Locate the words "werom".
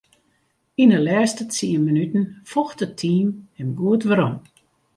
4.09-4.35